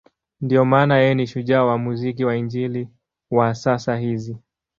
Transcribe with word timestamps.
Ndiyo 0.41 0.65
maana 0.65 0.95
yeye 0.97 1.15
ni 1.15 1.27
shujaa 1.27 1.63
wa 1.63 1.77
muziki 1.77 2.25
wa 2.25 2.35
Injili 2.35 2.87
wa 3.31 3.55
sasa 3.55 3.97
hizi. 3.97 4.37